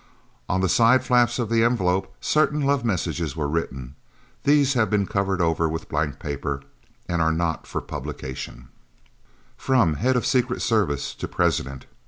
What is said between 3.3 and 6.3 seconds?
were written. These have been covered over with blank